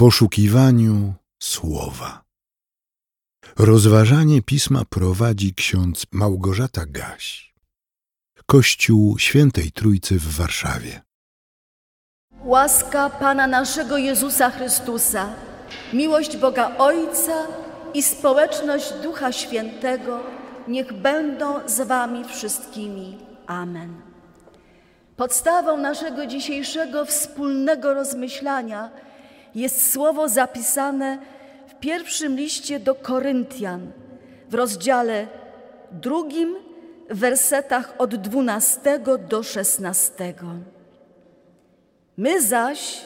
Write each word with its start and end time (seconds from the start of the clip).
poszukiwaniu 0.00 1.14
słowa. 1.42 2.24
Rozważanie 3.58 4.42
pisma 4.42 4.82
prowadzi 4.84 5.54
ksiądz 5.54 6.06
Małgorzata 6.12 6.86
Gaś. 6.86 7.54
Kościół 8.46 9.18
Świętej 9.18 9.72
Trójcy 9.72 10.18
w 10.18 10.36
Warszawie. 10.36 11.00
Łaska 12.44 13.10
Pana 13.10 13.46
naszego 13.46 13.98
Jezusa 13.98 14.50
Chrystusa, 14.50 15.32
miłość 15.92 16.36
Boga 16.36 16.76
Ojca 16.78 17.46
i 17.94 18.02
społeczność 18.02 18.92
Ducha 19.02 19.32
Świętego 19.32 20.20
niech 20.68 20.92
będą 20.92 21.68
z 21.68 21.80
Wami 21.80 22.24
wszystkimi. 22.24 23.18
Amen. 23.46 24.00
Podstawą 25.16 25.76
naszego 25.76 26.26
dzisiejszego 26.26 27.04
wspólnego 27.04 27.94
rozmyślania 27.94 29.09
jest 29.54 29.92
słowo 29.92 30.28
zapisane 30.28 31.18
w 31.66 31.74
pierwszym 31.74 32.36
liście 32.36 32.80
do 32.80 32.94
Koryntian 32.94 33.92
w 34.48 34.54
rozdziale 34.54 35.26
drugim, 35.92 36.56
w 37.10 37.18
wersetach 37.18 37.94
od 37.98 38.14
12 38.14 39.00
do 39.28 39.42
16. 39.42 40.34
My 42.16 42.42
zaś 42.42 43.04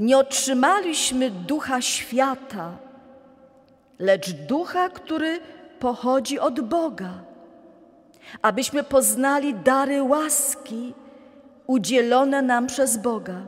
nie 0.00 0.18
otrzymaliśmy 0.18 1.30
ducha 1.30 1.80
świata, 1.80 2.78
lecz 3.98 4.32
ducha, 4.32 4.88
który 4.88 5.40
pochodzi 5.78 6.38
od 6.38 6.60
Boga, 6.60 7.12
abyśmy 8.42 8.82
poznali 8.82 9.54
dary 9.54 10.02
łaski 10.02 10.94
udzielone 11.66 12.42
nam 12.42 12.66
przez 12.66 12.96
Boga. 12.96 13.42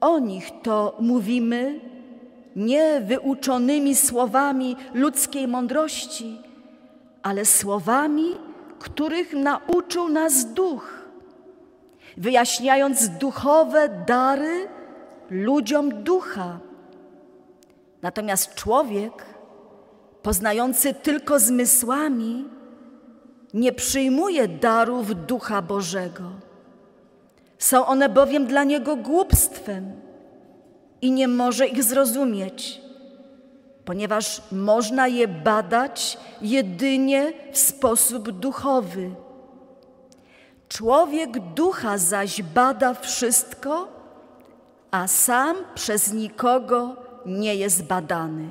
O 0.00 0.18
nich 0.18 0.50
to 0.62 0.96
mówimy 1.00 1.80
nie 2.56 3.00
wyuczonymi 3.00 3.94
słowami 3.94 4.76
ludzkiej 4.94 5.48
mądrości, 5.48 6.38
ale 7.22 7.44
słowami, 7.44 8.36
których 8.78 9.32
nauczył 9.32 10.08
nas 10.08 10.52
duch, 10.52 11.02
wyjaśniając 12.16 13.08
duchowe 13.08 14.04
dary 14.06 14.68
ludziom 15.30 16.02
ducha. 16.02 16.58
Natomiast 18.02 18.54
człowiek, 18.54 19.24
poznający 20.22 20.94
tylko 20.94 21.38
zmysłami, 21.38 22.48
nie 23.54 23.72
przyjmuje 23.72 24.48
darów 24.48 25.26
ducha 25.26 25.62
Bożego. 25.62 26.49
Są 27.60 27.86
one 27.86 28.08
bowiem 28.08 28.46
dla 28.46 28.64
niego 28.64 28.96
głupstwem 28.96 29.92
i 31.02 31.12
nie 31.12 31.28
może 31.28 31.66
ich 31.66 31.84
zrozumieć, 31.84 32.80
ponieważ 33.84 34.42
można 34.52 35.08
je 35.08 35.28
badać 35.28 36.18
jedynie 36.42 37.32
w 37.52 37.58
sposób 37.58 38.30
duchowy. 38.30 39.10
Człowiek 40.68 41.38
ducha 41.54 41.98
zaś 41.98 42.42
bada 42.42 42.94
wszystko, 42.94 43.88
a 44.90 45.08
sam 45.08 45.56
przez 45.74 46.12
nikogo 46.12 46.96
nie 47.26 47.54
jest 47.54 47.82
badany. 47.82 48.48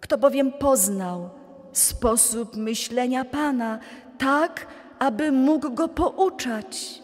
Kto 0.00 0.18
bowiem 0.18 0.52
poznał 0.52 1.30
sposób 1.72 2.56
myślenia 2.56 3.24
Pana, 3.24 3.78
tak, 4.18 4.66
aby 4.98 5.32
mógł 5.32 5.70
go 5.70 5.88
pouczać. 5.88 7.03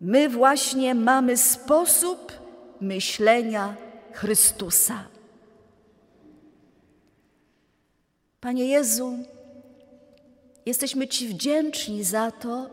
My 0.00 0.28
właśnie 0.28 0.94
mamy 0.94 1.36
sposób 1.36 2.32
myślenia 2.80 3.76
Chrystusa. 4.12 5.04
Panie 8.40 8.64
Jezu, 8.68 9.18
jesteśmy 10.66 11.08
Ci 11.08 11.28
wdzięczni 11.28 12.04
za 12.04 12.30
to, 12.30 12.70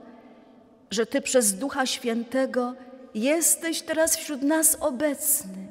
że 0.92 1.06
Ty 1.06 1.22
przez 1.22 1.54
Ducha 1.54 1.86
Świętego 1.86 2.76
jesteś 3.16 3.82
teraz 3.82 4.18
wśród 4.18 4.42
nas 4.42 4.78
obecny. 4.80 5.68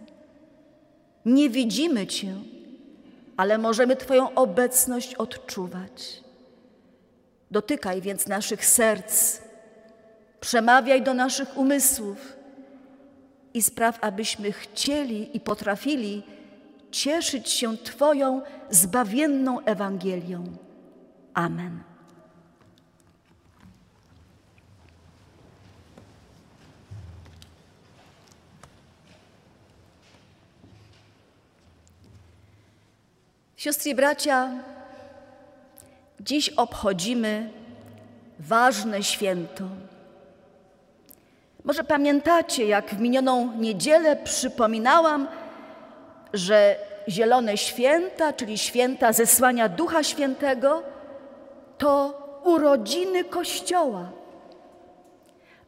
Nie 1.24 1.50
widzimy 1.50 2.06
Cię, 2.06 2.34
ale 3.36 3.58
możemy 3.58 3.96
Twoją 3.96 4.34
obecność 4.34 5.14
odczuwać. 5.14 6.22
Dotykaj 7.50 8.00
więc 8.00 8.26
naszych 8.26 8.66
serc, 8.66 9.40
przemawiaj 10.40 11.02
do 11.02 11.14
naszych 11.14 11.56
umysłów 11.56 12.36
i 13.54 13.62
spraw, 13.62 13.98
abyśmy 14.00 14.52
chcieli 14.52 15.36
i 15.36 15.40
potrafili 15.40 16.22
cieszyć 16.90 17.48
się 17.48 17.76
Twoją 17.76 18.42
zbawienną 18.70 19.60
Ewangelią. 19.60 20.44
Amen. 21.34 21.82
Siostry 33.56 33.90
i 33.90 33.94
bracia, 33.94 34.50
dziś 36.20 36.48
obchodzimy 36.48 37.50
ważne 38.38 39.02
święto. 39.02 39.64
Może 41.64 41.84
pamiętacie, 41.84 42.66
jak 42.66 42.90
w 42.90 43.00
minioną 43.00 43.52
niedzielę 43.56 44.16
przypominałam, 44.16 45.28
że 46.32 46.76
zielone 47.08 47.56
święta, 47.56 48.32
czyli 48.32 48.58
święta 48.58 49.12
zesłania 49.12 49.68
Ducha 49.68 50.02
Świętego, 50.02 50.82
to 51.78 52.20
urodziny 52.44 53.24
Kościoła. 53.24 54.10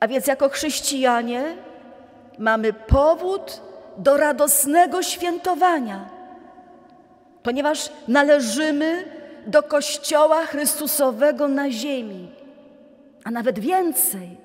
A 0.00 0.08
więc 0.08 0.26
jako 0.26 0.48
chrześcijanie 0.48 1.56
mamy 2.38 2.72
powód 2.72 3.60
do 3.96 4.16
radosnego 4.16 5.02
świętowania, 5.02 6.08
ponieważ 7.42 7.90
należymy 8.08 9.04
do 9.46 9.62
Kościoła 9.62 10.46
Chrystusowego 10.46 11.48
na 11.48 11.70
ziemi, 11.70 12.28
a 13.24 13.30
nawet 13.30 13.58
więcej. 13.58 14.41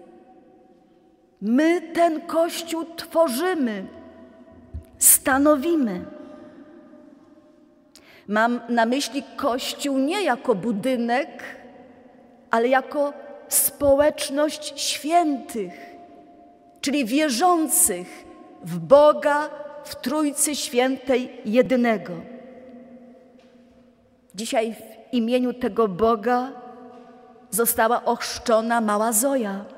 My 1.41 1.81
ten 1.81 2.21
Kościół 2.21 2.85
tworzymy, 2.95 3.85
stanowimy. 4.97 6.05
Mam 8.27 8.61
na 8.69 8.85
myśli 8.85 9.23
Kościół 9.35 9.97
nie 9.97 10.23
jako 10.23 10.55
budynek, 10.55 11.43
ale 12.51 12.67
jako 12.67 13.13
społeczność 13.47 14.81
świętych, 14.81 15.73
czyli 16.81 17.05
wierzących 17.05 18.25
w 18.63 18.79
Boga, 18.79 19.49
w 19.83 19.95
Trójcy 19.95 20.55
Świętej 20.55 21.41
jedynego. 21.45 22.13
Dzisiaj 24.35 24.73
w 24.73 25.13
imieniu 25.13 25.53
tego 25.53 25.87
Boga 25.87 26.51
została 27.49 28.05
ochrzczona 28.05 28.81
mała 28.81 29.11
Zoja 29.11 29.76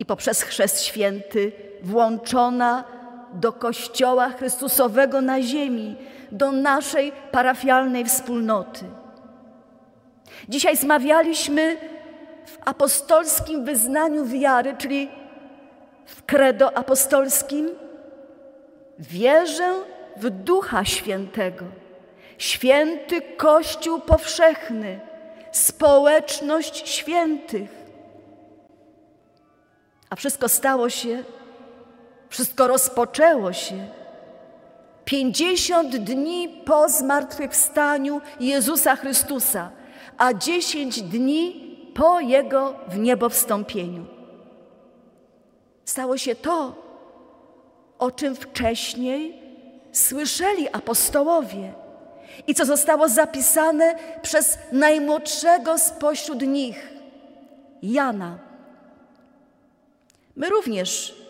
i 0.00 0.04
poprzez 0.04 0.42
chrzest 0.42 0.84
święty 0.84 1.52
włączona 1.82 2.84
do 3.32 3.52
Kościoła 3.52 4.30
Chrystusowego 4.30 5.20
na 5.20 5.42
ziemi, 5.42 5.96
do 6.32 6.52
naszej 6.52 7.12
parafialnej 7.32 8.04
wspólnoty. 8.04 8.84
Dzisiaj 10.48 10.76
zmawialiśmy 10.76 11.76
w 12.46 12.58
apostolskim 12.64 13.64
wyznaniu 13.64 14.24
wiary, 14.24 14.74
czyli 14.78 15.08
w 16.06 16.24
credo 16.24 16.76
apostolskim, 16.76 17.70
wierzę 18.98 19.74
w 20.16 20.30
Ducha 20.30 20.84
Świętego, 20.84 21.64
święty 22.38 23.22
Kościół 23.36 24.00
powszechny, 24.00 25.00
społeczność 25.52 26.88
świętych. 26.88 27.79
A 30.10 30.16
wszystko 30.16 30.48
stało 30.48 30.90
się, 30.90 31.24
wszystko 32.28 32.66
rozpoczęło 32.66 33.52
się 33.52 33.86
pięćdziesiąt 35.04 35.96
dni 35.96 36.48
po 36.64 36.88
zmartwychwstaniu 36.88 38.20
Jezusa 38.40 38.96
Chrystusa, 38.96 39.70
a 40.18 40.34
dziesięć 40.34 41.02
dni 41.02 41.70
po 41.94 42.20
Jego 42.20 42.74
w 42.88 42.98
niebo 42.98 43.28
wstąpieniu. 43.28 44.06
Stało 45.84 46.18
się 46.18 46.34
to, 46.34 46.74
o 47.98 48.10
czym 48.10 48.36
wcześniej 48.36 49.42
słyszeli 49.92 50.68
apostołowie 50.68 51.72
i 52.46 52.54
co 52.54 52.64
zostało 52.64 53.08
zapisane 53.08 53.94
przez 54.22 54.58
najmłodszego 54.72 55.78
spośród 55.78 56.42
nich, 56.42 56.92
Jana. 57.82 58.49
My 60.36 60.48
również 60.48 61.20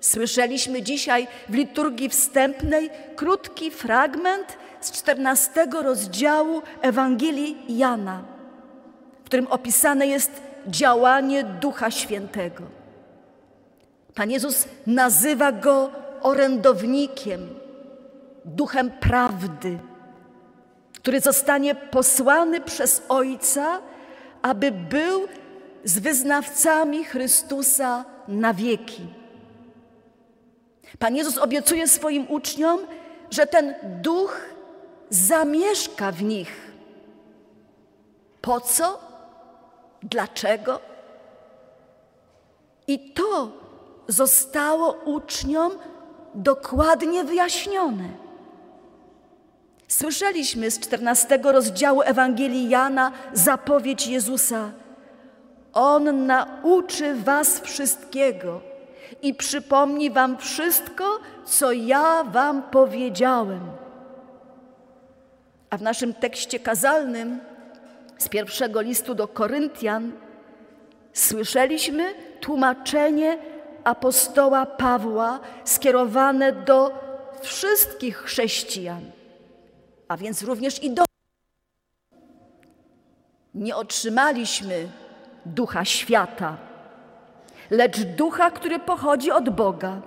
Słyszeliśmy 0.00 0.82
dzisiaj 0.82 1.28
w 1.48 1.54
liturgii 1.54 2.08
wstępnej 2.08 2.90
krótki 3.16 3.70
fragment 3.70 4.58
z 4.80 4.92
14 4.92 5.66
rozdziału 5.82 6.62
Ewangelii 6.82 7.56
Jana, 7.68 8.22
w 9.22 9.24
którym 9.24 9.46
opisane 9.46 10.06
jest 10.06 10.30
działanie 10.66 11.44
Ducha 11.44 11.90
Świętego. 11.90 12.62
Pan 14.14 14.30
Jezus 14.30 14.64
nazywa 14.86 15.52
go 15.52 15.90
orędownikiem, 16.22 17.48
duchem 18.44 18.90
prawdy, 18.90 19.78
który 20.94 21.20
zostanie 21.20 21.74
posłany 21.74 22.60
przez 22.60 23.02
Ojca, 23.08 23.80
aby 24.42 24.72
był 24.72 25.28
z 25.84 25.98
wyznawcami 25.98 27.04
Chrystusa 27.04 28.04
na 28.30 28.54
wieki. 28.54 29.06
Pan 30.98 31.16
Jezus 31.16 31.38
obiecuje 31.38 31.88
swoim 31.88 32.30
uczniom, 32.30 32.80
że 33.30 33.46
ten 33.46 33.74
duch 33.82 34.40
zamieszka 35.10 36.12
w 36.12 36.22
nich. 36.22 36.72
Po 38.40 38.60
co? 38.60 39.00
Dlaczego? 40.02 40.80
I 42.86 43.12
to 43.12 43.52
zostało 44.08 44.92
uczniom 44.92 45.72
dokładnie 46.34 47.24
wyjaśnione. 47.24 48.08
Słyszeliśmy 49.88 50.70
z 50.70 50.80
14 50.80 51.40
rozdziału 51.42 52.02
Ewangelii 52.02 52.68
Jana 52.68 53.12
zapowiedź 53.32 54.06
Jezusa. 54.06 54.70
On 55.72 56.26
nauczy 56.26 57.14
was 57.14 57.60
wszystkiego 57.60 58.60
i 59.22 59.34
przypomni 59.34 60.10
wam 60.10 60.38
wszystko, 60.38 61.18
co 61.44 61.72
ja 61.72 62.24
wam 62.24 62.62
powiedziałem. 62.62 63.60
A 65.70 65.78
w 65.78 65.82
naszym 65.82 66.14
tekście 66.14 66.60
kazalnym 66.60 67.40
z 68.18 68.28
pierwszego 68.28 68.80
listu 68.80 69.14
do 69.14 69.28
Koryntian 69.28 70.12
słyszeliśmy 71.12 72.14
tłumaczenie 72.40 73.38
apostoła 73.84 74.66
Pawła 74.66 75.40
skierowane 75.64 76.52
do 76.52 76.92
wszystkich 77.40 78.16
chrześcijan, 78.16 79.10
a 80.08 80.16
więc 80.16 80.42
również 80.42 80.82
i 80.82 80.90
do. 80.90 81.04
Nie 83.54 83.76
otrzymaliśmy 83.76 84.88
ducha 85.46 85.84
świata, 85.84 86.56
lecz 87.70 88.00
ducha, 88.00 88.50
który 88.50 88.78
pochodzi 88.78 89.30
od 89.30 89.50
Boga, 89.50 90.00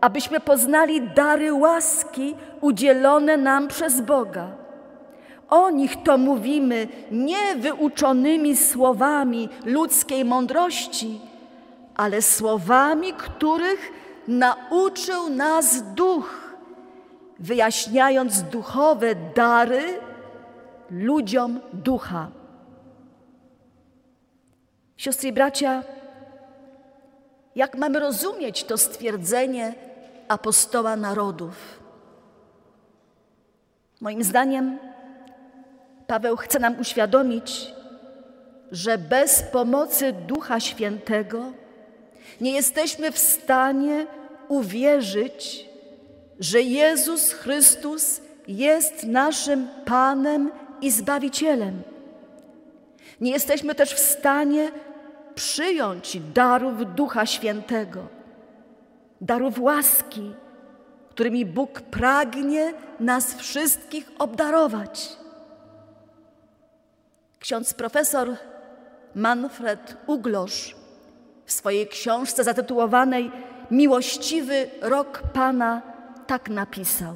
abyśmy 0.00 0.40
poznali 0.40 1.02
dary 1.02 1.54
łaski 1.54 2.34
udzielone 2.60 3.36
nam 3.36 3.68
przez 3.68 4.00
Boga. 4.00 4.48
O 5.50 5.70
nich 5.70 6.02
to 6.02 6.18
mówimy 6.18 6.88
nie 7.10 7.56
wyuczonymi 7.56 8.56
słowami 8.56 9.48
ludzkiej 9.64 10.24
mądrości, 10.24 11.20
ale 11.96 12.22
słowami, 12.22 13.12
których 13.12 13.92
nauczył 14.28 15.30
nas 15.30 15.94
duch, 15.94 16.56
wyjaśniając 17.38 18.42
duchowe 18.42 19.14
dary 19.34 19.82
ludziom 20.90 21.60
ducha. 21.72 22.28
Siostry 24.96 25.28
i 25.28 25.32
bracia, 25.32 25.82
jak 27.56 27.76
mamy 27.76 28.00
rozumieć 28.00 28.64
to 28.64 28.78
stwierdzenie 28.78 29.74
apostoła 30.28 30.96
narodów? 30.96 31.80
Moim 34.00 34.24
zdaniem, 34.24 34.78
Paweł 36.06 36.36
chce 36.36 36.58
nam 36.58 36.80
uświadomić, 36.80 37.74
że 38.72 38.98
bez 38.98 39.42
pomocy 39.42 40.12
Ducha 40.12 40.60
Świętego 40.60 41.52
nie 42.40 42.52
jesteśmy 42.52 43.12
w 43.12 43.18
stanie 43.18 44.06
uwierzyć, 44.48 45.68
że 46.40 46.60
Jezus 46.60 47.32
Chrystus 47.32 48.20
jest 48.48 49.04
naszym 49.04 49.68
Panem 49.84 50.50
i 50.80 50.90
Zbawicielem. 50.90 51.82
Nie 53.20 53.32
jesteśmy 53.32 53.74
też 53.74 53.94
w 53.94 53.98
stanie 53.98 54.72
przyjąć 55.34 56.18
darów 56.34 56.94
Ducha 56.94 57.26
Świętego, 57.26 58.06
darów 59.20 59.58
łaski, 59.58 60.34
którymi 61.10 61.46
Bóg 61.46 61.80
pragnie 61.80 62.74
nas 63.00 63.34
wszystkich 63.34 64.10
obdarować. 64.18 65.16
Ksiądz 67.38 67.74
profesor 67.74 68.36
Manfred 69.14 69.96
Uglosz 70.06 70.76
w 71.46 71.52
swojej 71.52 71.88
książce 71.88 72.44
zatytułowanej 72.44 73.30
Miłościwy 73.70 74.70
rok 74.80 75.22
Pana 75.32 75.82
tak 76.26 76.48
napisał. 76.48 77.14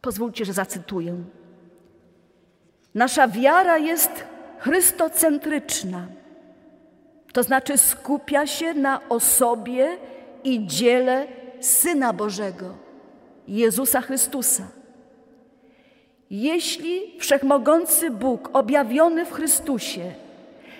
Pozwólcie, 0.00 0.44
że 0.44 0.52
zacytuję. 0.52 1.16
Nasza 2.94 3.28
wiara 3.28 3.78
jest 3.78 4.24
chrystocentryczna, 4.62 6.06
to 7.32 7.42
znaczy 7.42 7.78
skupia 7.78 8.46
się 8.46 8.74
na 8.74 9.00
osobie 9.08 9.96
i 10.44 10.66
dziele 10.66 11.26
Syna 11.60 12.12
Bożego, 12.12 12.74
Jezusa 13.48 14.00
Chrystusa. 14.00 14.62
Jeśli 16.30 17.18
wszechmogący 17.18 18.10
Bóg 18.10 18.50
objawiony 18.52 19.26
w 19.26 19.32
Chrystusie 19.32 20.12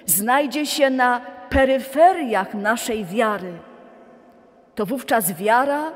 znajdzie 0.06 0.66
się 0.66 0.90
na 0.90 1.20
peryferiach 1.50 2.54
naszej 2.54 3.04
wiary, 3.04 3.52
to 4.74 4.86
wówczas 4.86 5.32
wiara 5.32 5.92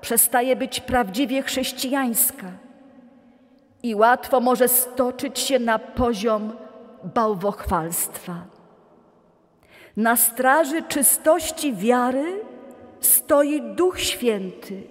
przestaje 0.00 0.56
być 0.56 0.80
prawdziwie 0.80 1.42
chrześcijańska 1.42 2.46
i 3.82 3.94
łatwo 3.94 4.40
może 4.40 4.68
stoczyć 4.68 5.38
się 5.38 5.58
na 5.58 5.78
poziom 5.78 6.52
bałwochwalstwa. 7.04 8.34
Na 9.96 10.16
straży 10.16 10.82
czystości 10.82 11.74
wiary 11.74 12.44
stoi 13.00 13.62
Duch 13.62 14.00
Święty, 14.00 14.82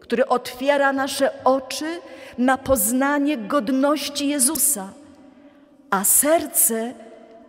który 0.00 0.26
otwiera 0.26 0.92
nasze 0.92 1.44
oczy 1.44 2.00
na 2.38 2.58
poznanie 2.58 3.38
godności 3.38 4.28
Jezusa, 4.28 4.92
a 5.90 6.04
serce 6.04 6.94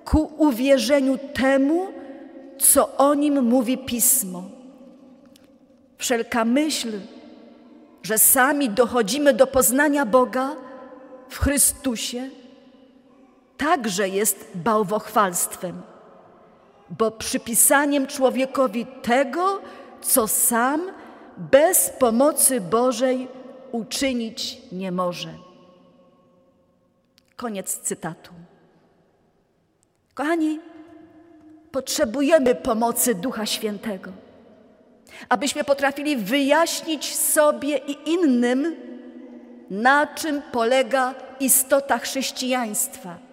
ku 0.05 0.31
uwierzeniu 0.38 1.17
temu, 1.34 1.88
co 2.58 2.98
o 2.98 3.13
nim 3.13 3.43
mówi 3.43 3.77
Pismo. 3.77 4.43
Wszelka 5.98 6.46
myśl, 6.46 6.91
że 8.03 8.17
sami 8.17 8.70
dochodzimy 8.70 9.34
do 9.34 9.48
poznania 9.48 10.05
Boga 10.05 10.55
w 11.29 11.39
Chrystusie, 11.39 12.29
także 13.57 14.09
jest 14.09 14.47
bałwochwalstwem, 14.55 15.81
bo 16.89 17.12
przypisaniem 17.12 18.07
człowiekowi 18.07 18.85
tego, 18.85 19.62
co 20.01 20.27
sam 20.27 20.91
bez 21.38 21.89
pomocy 21.89 22.62
Bożej 22.62 23.27
uczynić 23.71 24.57
nie 24.71 24.91
może. 24.91 25.29
Koniec 27.35 27.79
cytatu. 27.79 28.31
Kochani, 30.13 30.59
potrzebujemy 31.71 32.55
pomocy 32.55 33.15
Ducha 33.15 33.45
Świętego, 33.45 34.12
abyśmy 35.29 35.63
potrafili 35.63 36.17
wyjaśnić 36.17 37.15
sobie 37.15 37.77
i 37.77 38.09
innym, 38.09 38.75
na 39.69 40.07
czym 40.07 40.41
polega 40.51 41.15
istota 41.39 41.97
chrześcijaństwa, 41.97 43.25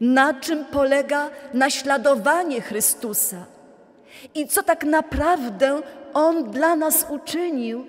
na 0.00 0.34
czym 0.34 0.64
polega 0.64 1.30
naśladowanie 1.54 2.60
Chrystusa? 2.60 3.44
I 4.34 4.46
co 4.46 4.62
tak 4.62 4.84
naprawdę 4.84 5.82
On 6.14 6.50
dla 6.50 6.76
nas 6.76 7.06
uczynił, 7.10 7.86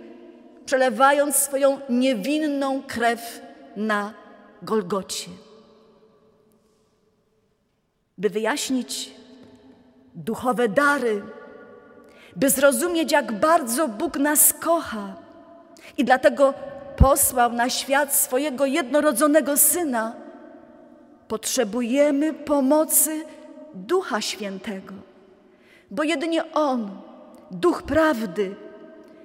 przelewając 0.65 1.35
swoją 1.35 1.79
niewinną 1.89 2.83
krew 2.87 3.41
na 3.75 4.13
Golgocie? 4.61 5.31
By 8.17 8.29
wyjaśnić 8.29 9.11
duchowe 10.15 10.69
dary, 10.69 11.21
by 12.35 12.49
zrozumieć, 12.49 13.11
jak 13.11 13.31
bardzo 13.31 13.87
Bóg 13.87 14.17
nas 14.17 14.53
kocha 14.53 15.15
i 15.97 16.05
dlatego 16.05 16.53
posłał 16.97 17.53
na 17.53 17.69
świat 17.69 18.13
swojego 18.15 18.65
jednorodzonego 18.65 19.57
Syna, 19.57 20.13
potrzebujemy 21.29 22.33
pomocy 22.33 23.25
Ducha 23.73 24.21
Świętego, 24.21 24.93
bo 25.91 26.03
jedynie 26.03 26.53
On 26.53 26.89
Duch 27.51 27.83
Prawdy, 27.83 28.55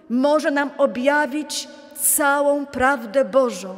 może 0.08 0.50
nam 0.50 0.70
objawić 0.78 1.68
całą 1.96 2.66
prawdę 2.66 3.25
Bożą 3.25 3.76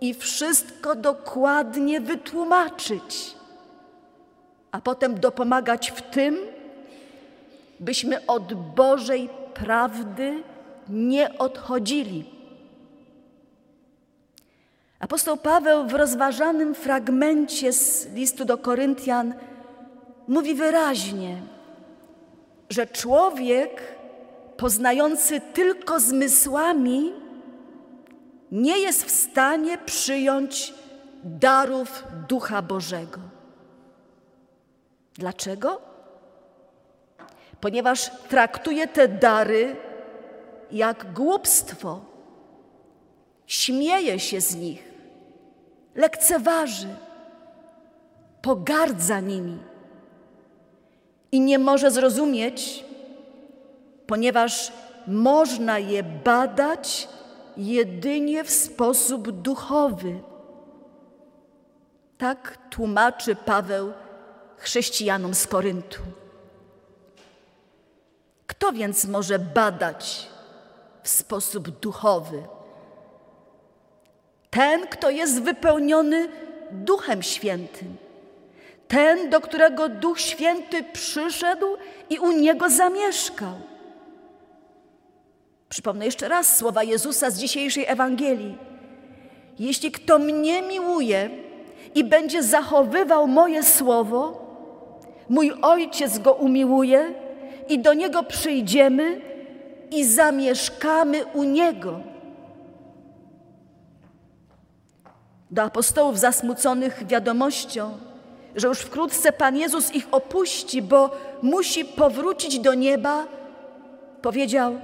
i 0.00 0.14
wszystko 0.14 0.94
dokładnie 0.94 2.00
wytłumaczyć, 2.00 3.34
a 4.72 4.80
potem 4.80 5.20
dopomagać 5.20 5.90
w 5.90 6.02
tym, 6.02 6.36
byśmy 7.80 8.26
od 8.26 8.54
Bożej 8.54 9.28
prawdy 9.54 10.42
nie 10.88 11.38
odchodzili. 11.38 12.35
Apostoł 14.98 15.36
Paweł 15.36 15.86
w 15.86 15.94
rozważanym 15.94 16.74
fragmencie 16.74 17.72
z 17.72 18.12
listu 18.14 18.44
do 18.44 18.58
Koryntian 18.58 19.34
mówi 20.28 20.54
wyraźnie, 20.54 21.42
że 22.70 22.86
człowiek 22.86 23.82
poznający 24.56 25.40
tylko 25.40 26.00
zmysłami 26.00 27.12
nie 28.52 28.78
jest 28.78 29.04
w 29.04 29.10
stanie 29.10 29.78
przyjąć 29.78 30.74
darów 31.24 32.04
Ducha 32.28 32.62
Bożego. 32.62 33.20
Dlaczego? 35.14 35.80
Ponieważ 37.60 38.10
traktuje 38.28 38.88
te 38.88 39.08
dary 39.08 39.76
jak 40.72 41.12
głupstwo, 41.12 42.00
śmieje 43.46 44.18
się 44.18 44.40
z 44.40 44.56
nich, 44.56 44.85
lekceważy, 45.96 46.88
pogardza 48.42 49.20
nimi 49.20 49.58
i 51.32 51.40
nie 51.40 51.58
może 51.58 51.90
zrozumieć, 51.90 52.84
ponieważ 54.06 54.72
można 55.06 55.78
je 55.78 56.02
badać 56.02 57.08
jedynie 57.56 58.44
w 58.44 58.50
sposób 58.50 59.30
duchowy. 59.30 60.20
Tak 62.18 62.58
tłumaczy 62.70 63.36
Paweł 63.36 63.92
chrześcijanom 64.56 65.34
z 65.34 65.46
Koryntu. 65.46 66.00
Kto 68.46 68.72
więc 68.72 69.04
może 69.04 69.38
badać 69.38 70.28
w 71.02 71.08
sposób 71.08 71.68
duchowy? 71.70 72.42
Ten, 74.56 74.86
kto 74.86 75.10
jest 75.10 75.42
wypełniony 75.42 76.28
Duchem 76.70 77.22
Świętym. 77.22 77.96
Ten, 78.88 79.30
do 79.30 79.40
którego 79.40 79.88
Duch 79.88 80.20
Święty 80.20 80.84
przyszedł 80.92 81.66
i 82.10 82.18
u 82.18 82.32
niego 82.32 82.70
zamieszkał. 82.70 83.54
Przypomnę 85.68 86.04
jeszcze 86.04 86.28
raz 86.28 86.56
słowa 86.56 86.82
Jezusa 86.82 87.30
z 87.30 87.38
dzisiejszej 87.38 87.84
Ewangelii. 87.86 88.58
Jeśli 89.58 89.92
kto 89.92 90.18
mnie 90.18 90.62
miłuje 90.62 91.30
i 91.94 92.04
będzie 92.04 92.42
zachowywał 92.42 93.28
moje 93.28 93.62
słowo, 93.62 94.46
mój 95.28 95.52
Ojciec 95.62 96.18
go 96.18 96.32
umiłuje 96.32 97.14
i 97.68 97.78
do 97.78 97.94
niego 97.94 98.22
przyjdziemy 98.22 99.20
i 99.90 100.04
zamieszkamy 100.04 101.24
u 101.26 101.42
niego. 101.42 102.15
Do 105.50 105.62
apostołów 105.62 106.18
zasmuconych 106.18 107.06
wiadomością, 107.06 107.98
że 108.56 108.68
już 108.68 108.78
wkrótce 108.78 109.32
Pan 109.32 109.56
Jezus 109.56 109.94
ich 109.94 110.06
opuści, 110.10 110.82
bo 110.82 111.10
musi 111.42 111.84
powrócić 111.84 112.58
do 112.58 112.74
nieba, 112.74 113.26
powiedział: 114.22 114.80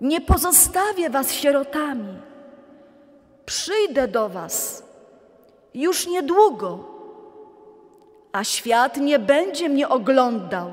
Nie 0.00 0.20
pozostawię 0.20 1.10
was 1.10 1.32
sierotami, 1.32 2.14
przyjdę 3.46 4.08
do 4.08 4.28
was 4.28 4.84
już 5.74 6.06
niedługo, 6.06 6.84
a 8.32 8.44
świat 8.44 8.96
nie 8.96 9.18
będzie 9.18 9.68
mnie 9.68 9.88
oglądał, 9.88 10.70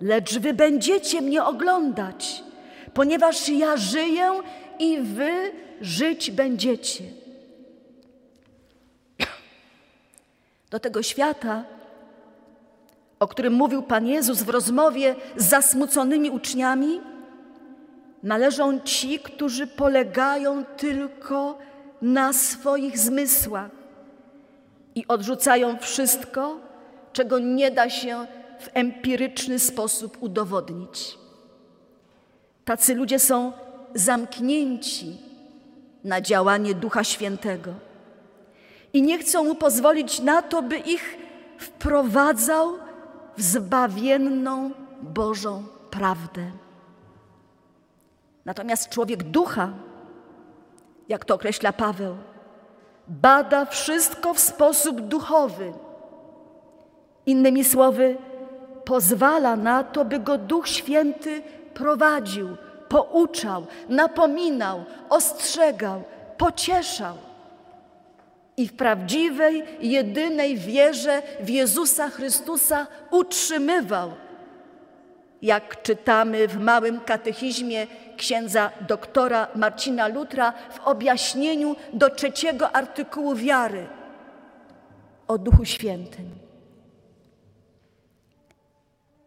lecz 0.00 0.38
wy 0.38 0.54
będziecie 0.54 1.20
mnie 1.20 1.44
oglądać, 1.44 2.42
ponieważ 2.94 3.48
ja 3.48 3.76
żyję 3.76 4.32
i 4.78 5.00
wy 5.00 5.52
żyć 5.80 6.30
będziecie. 6.30 7.04
Do 10.70 10.80
tego 10.80 11.02
świata, 11.02 11.64
o 13.20 13.28
którym 13.28 13.52
mówił 13.52 13.82
Pan 13.82 14.06
Jezus 14.06 14.42
w 14.42 14.48
rozmowie 14.48 15.14
z 15.36 15.48
zasmuconymi 15.48 16.30
uczniami, 16.30 17.00
należą 18.22 18.80
ci, 18.80 19.18
którzy 19.18 19.66
polegają 19.66 20.64
tylko 20.64 21.58
na 22.02 22.32
swoich 22.32 22.98
zmysłach 22.98 23.70
i 24.94 25.06
odrzucają 25.08 25.78
wszystko, 25.78 26.60
czego 27.12 27.38
nie 27.38 27.70
da 27.70 27.90
się 27.90 28.26
w 28.60 28.68
empiryczny 28.74 29.58
sposób 29.58 30.16
udowodnić. 30.20 31.18
Tacy 32.64 32.94
ludzie 32.94 33.18
są 33.18 33.52
zamknięci 33.94 35.16
na 36.04 36.20
działanie 36.20 36.74
Ducha 36.74 37.04
Świętego 37.04 37.74
i 38.92 39.02
nie 39.02 39.18
chcą 39.18 39.44
mu 39.44 39.54
pozwolić 39.54 40.20
na 40.20 40.42
to, 40.42 40.62
by 40.62 40.78
ich 40.78 41.18
wprowadzał 41.58 42.72
w 43.36 43.42
zbawienną 43.42 44.70
Bożą 45.02 45.64
prawdę. 45.90 46.50
Natomiast 48.44 48.88
człowiek 48.88 49.22
ducha, 49.22 49.72
jak 51.08 51.24
to 51.24 51.34
określa 51.34 51.72
Paweł, 51.72 52.16
bada 53.08 53.64
wszystko 53.64 54.34
w 54.34 54.40
sposób 54.40 55.00
duchowy. 55.00 55.72
Innymi 57.26 57.64
słowy, 57.64 58.16
pozwala 58.84 59.56
na 59.56 59.84
to, 59.84 60.04
by 60.04 60.18
go 60.18 60.38
Duch 60.38 60.68
Święty 60.68 61.42
prowadził, 61.74 62.48
pouczał, 62.92 63.66
napominał, 63.88 64.84
ostrzegał, 65.08 66.02
pocieszał. 66.38 67.16
I 68.56 68.68
w 68.68 68.72
prawdziwej, 68.72 69.64
jedynej 69.80 70.56
wierze 70.56 71.22
w 71.40 71.48
Jezusa 71.48 72.08
Chrystusa 72.10 72.86
utrzymywał. 73.10 74.10
Jak 75.42 75.82
czytamy 75.82 76.48
w 76.48 76.60
małym 76.60 77.00
katechizmie 77.00 77.86
księdza 78.16 78.70
doktora 78.88 79.48
Marcina 79.54 80.08
Lutra 80.08 80.52
w 80.70 80.80
objaśnieniu 80.80 81.76
do 81.92 82.10
trzeciego 82.10 82.76
artykułu 82.76 83.34
wiary 83.34 83.86
o 85.28 85.38
Duchu 85.38 85.64
Świętym. 85.64 86.30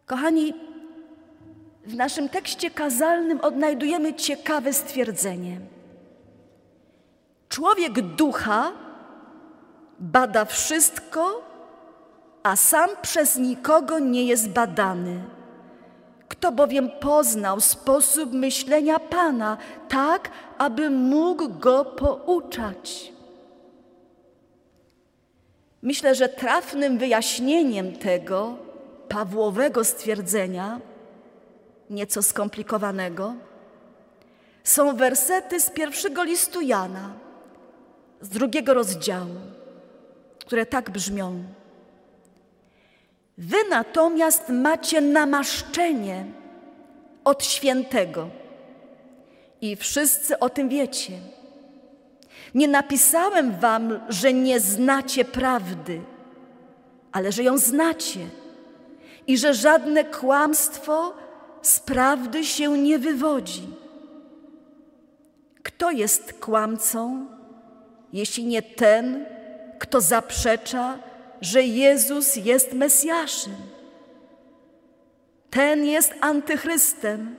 Kochani, 0.05 0.53
w 1.86 1.96
naszym 1.96 2.30
tekście 2.30 2.72
kazalnym 2.72 3.42
odnajdujemy 3.42 4.13
ciekawe 4.13 4.74
stwierdzenie. 4.74 5.60
Człowiek 7.50 8.01
ducha 8.01 8.72
bada 10.00 10.46
wszystko, 10.46 11.42
a 12.44 12.56
sam 12.56 12.89
przez 13.01 13.38
nikogo 13.38 14.00
nie 14.00 14.24
jest 14.25 14.50
badany. 14.50 15.24
Kto 16.27 16.51
bowiem 16.51 16.89
poznał 17.00 17.62
sposób 17.62 18.34
myślenia 18.34 19.00
Pana, 19.00 19.58
tak 19.89 20.30
aby 20.58 20.89
mógł 20.89 21.50
go 21.50 21.86
pouczać? 21.86 23.13
Myślę, 25.82 26.15
że 26.15 26.30
trafnym 26.30 26.98
wyjaśnieniem 26.98 27.94
tego 27.94 28.58
Pawłowego 29.10 29.84
stwierdzenia, 29.84 30.80
nieco 31.89 32.24
skomplikowanego, 32.24 33.34
są 34.63 34.96
wersety 34.96 35.60
z 35.60 35.70
pierwszego 35.70 36.24
listu 36.24 36.62
Jana, 36.62 37.13
z 38.22 38.30
drugiego 38.30 38.74
rozdziału, 38.74 39.36
które 40.39 40.65
tak 40.65 40.89
brzmią. 40.89 41.44
Wy 43.38 43.58
natomiast 43.70 44.50
macie 44.50 45.01
namaszczenie 45.01 46.25
od 47.24 47.44
świętego 47.44 48.30
i 49.62 49.75
wszyscy 49.75 50.39
o 50.39 50.50
tym 50.50 50.70
wiecie. 50.70 51.13
Nie 52.56 52.68
napisałem 52.68 53.60
wam, 53.60 54.00
że 54.10 54.34
nie 54.34 54.60
znacie 54.60 55.25
prawdy, 55.25 56.01
ale 57.12 57.32
że 57.32 57.44
ją 57.44 57.58
znacie 57.58 58.20
i 59.27 59.38
że 59.38 59.54
żadne 59.54 60.04
kłamstwo 60.04 61.13
z 61.67 61.79
prawdy 61.79 62.43
się 62.43 62.77
nie 62.77 63.00
wywodzi. 63.00 63.67
Kto 65.63 65.91
jest 65.91 66.34
kłamcą, 66.34 67.25
jeśli 68.13 68.45
nie 68.45 68.62
ten, 68.62 69.25
kto 69.79 70.01
zaprzecza, 70.01 70.98
że 71.41 71.63
Jezus 71.63 72.36
jest 72.36 72.74
Mesjaszem? 72.74 73.55
Ten 75.50 75.86
jest 75.86 76.13
antychrystem, 76.22 77.36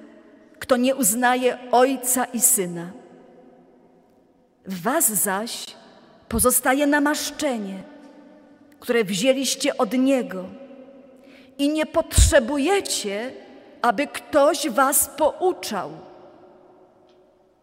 kto 0.58 0.76
nie 0.76 0.96
uznaje 0.96 1.58
Ojca 1.72 2.24
i 2.24 2.40
Syna. 2.40 2.90
W 4.66 4.82
was 4.82 5.12
zaś 5.12 5.66
pozostaje 6.28 6.86
namaszczenie, 6.86 7.82
które 8.80 9.04
wzięliście 9.04 9.76
od 9.76 9.92
Niego 9.92 10.44
i 11.58 11.68
nie 11.68 11.86
potrzebujecie, 11.86 13.45
aby 13.86 14.06
ktoś 14.06 14.68
was 14.70 15.08
pouczał. 15.08 15.90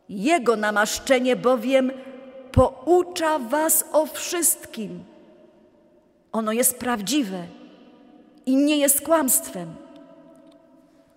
Jego 0.10 0.56
namaszczenie 0.56 1.36
bowiem 1.36 1.92
poucza 2.52 3.40
was 3.40 3.86
o 3.92 4.06
wszystkim. 4.06 5.04
Ono 6.32 6.52
jest 6.52 6.80
prawdziwe 6.80 7.48
i 8.46 8.56
nie 8.56 8.78
jest 8.78 9.02
kłamstwem. 9.02 9.76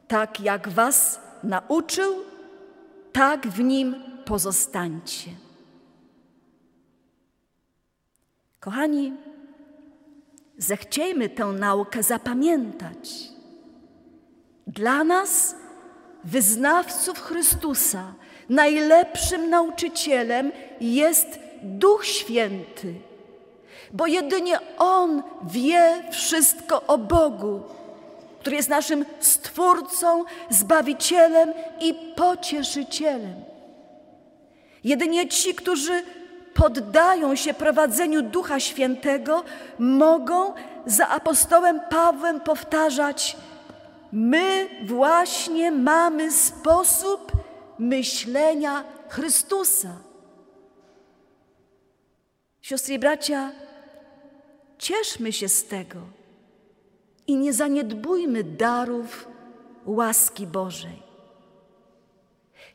Tak 0.08 0.40
jak 0.40 0.68
was 0.68 1.20
nauczył, 1.42 2.14
tak 3.12 3.46
w 3.46 3.60
nim 3.60 3.94
pozostańcie. 4.25 5.30
Kochani, 8.60 9.12
zechciejmy 10.58 11.28
tę 11.28 11.46
naukę 11.46 12.02
zapamiętać. 12.02 13.35
Dla 14.66 15.04
nas, 15.04 15.56
wyznawców 16.25 17.20
Chrystusa, 17.20 18.14
najlepszym 18.49 19.50
nauczycielem 19.50 20.52
jest 20.80 21.38
Duch 21.62 22.06
Święty, 22.06 22.94
bo 23.92 24.06
jedynie 24.06 24.58
On 24.78 25.23
wie 25.50 26.02
wszystko 26.11 26.82
o 26.87 26.99
Bogu, 26.99 27.61
który 28.40 28.56
jest 28.56 28.68
naszym 28.68 29.04
Stwórcą, 29.20 30.25
Zbawicielem 30.50 31.52
i 31.80 31.94
Pocieszycielem. 32.16 33.35
Jedynie 34.85 35.28
ci, 35.28 35.54
którzy 35.54 36.02
poddają 36.54 37.37
się 37.37 37.54
prowadzeniu 37.54 38.23
Ducha 38.23 38.61
Świętego, 38.61 39.44
mogą 39.78 40.52
za 40.87 41.08
apostołem 41.08 41.80
Pawłem 41.90 42.40
powtarzać: 42.40 43.37
My 44.12 44.68
właśnie 44.84 45.72
mamy 45.72 46.32
sposób 46.32 47.32
myślenia 47.78 48.84
Chrystusa. 49.08 49.96
Siostry 52.62 52.94
i 52.94 52.98
bracia, 52.98 53.52
cieszmy 54.78 55.32
się 55.32 55.48
z 55.48 55.64
tego 55.64 55.98
i 57.26 57.36
nie 57.36 57.52
zaniedbujmy 57.52 58.44
darów 58.44 59.28
łaski 59.86 60.46
Bożej. 60.46 61.02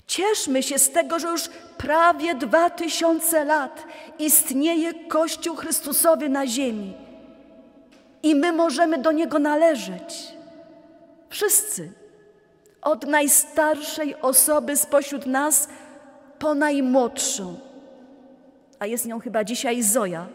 Cieszmy 0.07 0.63
się 0.63 0.79
z 0.79 0.91
tego, 0.91 1.19
że 1.19 1.27
już 1.27 1.49
prawie 1.77 2.35
dwa 2.35 2.69
tysiące 2.69 3.45
lat 3.45 3.85
istnieje 4.19 4.93
Kościół 4.93 5.55
Chrystusowy 5.55 6.29
na 6.29 6.47
ziemi 6.47 6.93
i 8.23 8.35
my 8.35 8.51
możemy 8.51 8.97
do 8.97 9.11
Niego 9.11 9.39
należeć. 9.39 10.40
Wszyscy, 11.31 11.91
od 12.81 13.07
najstarszej 13.07 14.15
osoby 14.21 14.77
spośród 14.77 15.25
nas 15.25 15.67
po 16.39 16.55
najmłodszą, 16.55 17.59
a 18.79 18.85
jest 18.85 19.05
nią 19.05 19.19
chyba 19.19 19.43
dzisiaj 19.43 19.83
Zoja, 19.83 20.27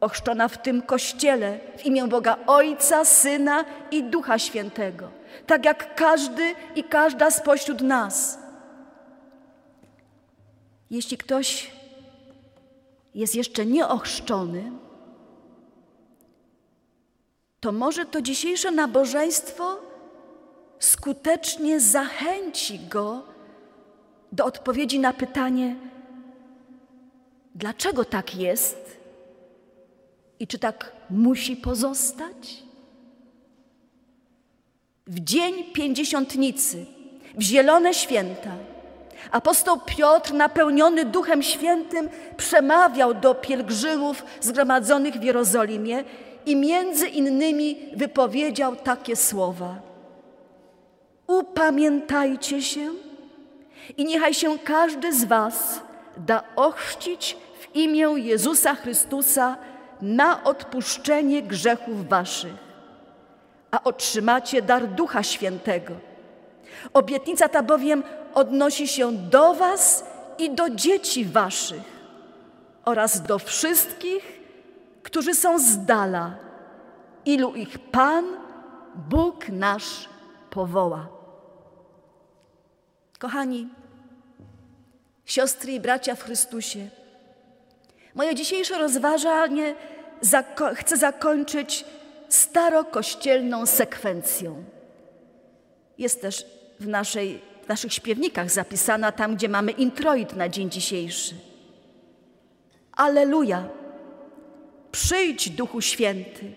ochrzczona 0.00 0.48
w 0.48 0.62
tym 0.62 0.82
kościele 0.82 1.58
w 1.78 1.86
imię 1.86 2.08
Boga 2.08 2.36
Ojca, 2.46 3.04
Syna 3.04 3.64
i 3.90 4.02
Ducha 4.02 4.38
Świętego, 4.38 5.10
tak 5.46 5.64
jak 5.64 5.94
każdy 5.94 6.54
i 6.74 6.84
każda 6.84 7.30
spośród 7.30 7.80
nas. 7.80 8.38
Jeśli 10.90 11.18
ktoś 11.18 11.70
jest 13.14 13.34
jeszcze 13.34 13.66
nieochrzczony, 13.66 14.72
to 17.60 17.72
może 17.72 18.06
to 18.06 18.22
dzisiejsze 18.22 18.70
nabożeństwo 18.70 19.78
skutecznie 20.78 21.80
zachęci 21.80 22.78
go 22.78 23.22
do 24.32 24.44
odpowiedzi 24.44 24.98
na 24.98 25.12
pytanie, 25.12 25.76
dlaczego 27.54 28.04
tak 28.04 28.34
jest 28.34 29.00
i 30.40 30.46
czy 30.46 30.58
tak 30.58 30.92
musi 31.10 31.56
pozostać? 31.56 32.62
W 35.06 35.20
dzień 35.20 35.64
pięćdziesiątnicy, 35.64 36.86
w 37.34 37.42
zielone 37.42 37.94
święta, 37.94 38.56
apostoł 39.30 39.80
Piotr, 39.86 40.32
napełniony 40.34 41.04
Duchem 41.04 41.42
Świętym, 41.42 42.08
przemawiał 42.36 43.14
do 43.14 43.34
pielgrzymów 43.34 44.24
zgromadzonych 44.40 45.14
w 45.14 45.22
Jerozolimie 45.22 46.04
i 46.46 46.56
między 46.56 47.08
innymi 47.08 47.78
wypowiedział 47.96 48.76
takie 48.76 49.16
słowa: 49.16 49.74
Upamiętajcie 51.26 52.62
się 52.62 52.90
i 53.96 54.04
niechaj 54.04 54.34
się 54.34 54.58
każdy 54.58 55.12
z 55.12 55.24
Was 55.24 55.80
da 56.16 56.42
ochrzcić 56.56 57.36
w 57.60 57.76
imię 57.76 58.06
Jezusa 58.16 58.74
Chrystusa 58.74 59.56
na 60.02 60.44
odpuszczenie 60.44 61.42
grzechów 61.42 62.08
Waszych, 62.08 62.54
a 63.70 63.82
otrzymacie 63.84 64.62
dar 64.62 64.88
Ducha 64.88 65.22
Świętego. 65.22 65.94
Obietnica 66.92 67.48
ta 67.48 67.62
bowiem 67.62 68.02
odnosi 68.34 68.88
się 68.88 69.12
do 69.12 69.54
Was 69.54 70.04
i 70.38 70.50
do 70.50 70.70
dzieci 70.70 71.24
Waszych 71.24 72.00
oraz 72.84 73.22
do 73.22 73.38
wszystkich, 73.38 74.40
którzy 75.02 75.34
są 75.34 75.58
z 75.58 75.84
dala, 75.84 76.36
ilu 77.24 77.54
ich 77.54 77.78
Pan, 77.78 78.24
Bóg 78.94 79.48
nasz 79.48 80.08
powoła. 80.50 81.08
Kochani, 83.18 83.68
siostry 85.24 85.72
i 85.72 85.80
bracia 85.80 86.14
w 86.14 86.22
Chrystusie, 86.22 86.88
moje 88.14 88.34
dzisiejsze 88.34 88.78
rozważanie 88.78 89.74
zako 90.20 90.74
chcę 90.74 90.96
zakończyć 90.96 91.84
starokościelną 92.28 93.66
sekwencją. 93.66 94.64
Jest 95.98 96.22
też 96.22 96.46
w, 96.80 96.88
naszej, 96.88 97.42
naszych 97.70 97.92
śpiewnikach 97.92 98.50
zapisana 98.50 99.12
tam, 99.12 99.36
gdzie 99.36 99.48
mamy 99.48 99.72
introit 99.72 100.36
na 100.36 100.48
dzień 100.48 100.70
dzisiejszy. 100.70 101.34
Aleluja! 102.92 103.68
Przyjdź, 104.92 105.50
Duchu 105.50 105.80
Święty, 105.80 106.52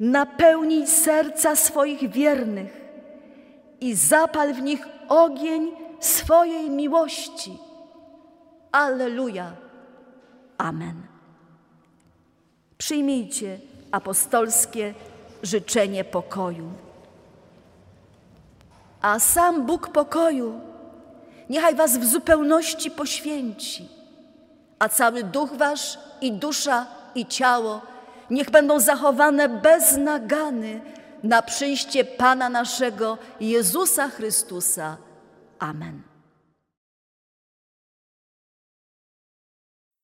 napełnij 0.00 0.86
serca 0.86 1.56
swoich 1.56 2.10
wiernych 2.10 2.72
i 3.80 3.94
zapal 3.94 4.54
w 4.54 4.62
nich 4.62 4.80
ogień 5.08 5.72
swojej 6.00 6.70
miłości. 6.70 7.58
Aleluja! 8.72 9.52
Amen. 10.58 11.02
Przyjmijcie 12.78 13.58
apostolskie 13.90 14.94
życzenie 15.42 16.04
pokoju. 16.04 16.83
A 19.04 19.18
sam 19.18 19.66
Bóg 19.66 19.88
pokoju 19.88 20.60
niechaj 21.50 21.74
was 21.74 21.98
w 21.98 22.04
zupełności 22.04 22.90
poświęci, 22.90 23.88
a 24.78 24.88
cały 24.88 25.24
duch 25.24 25.56
wasz 25.56 25.98
i 26.20 26.32
dusza 26.32 26.86
i 27.14 27.26
ciało 27.26 27.82
niech 28.30 28.50
będą 28.50 28.80
zachowane 28.80 29.48
bez 29.48 29.96
nagany 29.96 30.80
na 31.22 31.42
przyjście 31.42 32.04
Pana 32.04 32.48
naszego 32.48 33.18
Jezusa 33.40 34.08
Chrystusa. 34.08 34.96
Amen. 35.58 36.02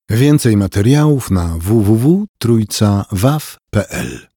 Więcej 0.09 0.57
materiałów 0.57 1.31
na 1.31 1.57
www.trójcawaw.pl 1.57 4.27